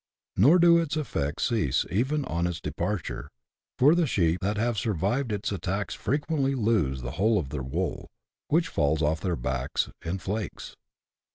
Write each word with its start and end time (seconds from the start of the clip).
Nor 0.35 0.57
do 0.57 0.79
its 0.79 0.97
effects 0.97 1.47
cease 1.49 1.85
even 1.91 2.25
on 2.25 2.47
its 2.47 2.59
departure, 2.59 3.29
for 3.77 3.93
the 3.93 4.07
sheep 4.07 4.39
that 4.41 4.57
have 4.57 4.79
survived 4.79 5.31
its 5.31 5.51
attacks 5.51 5.93
frequently 5.93 6.55
lose 6.55 7.03
the 7.03 7.11
whole 7.21 7.37
of 7.37 7.49
their 7.49 7.61
wool, 7.61 8.09
which 8.47 8.67
falls 8.67 9.03
off 9.03 9.21
their 9.21 9.35
backs 9.35 9.91
in 10.03 10.17
flakes. 10.17 10.75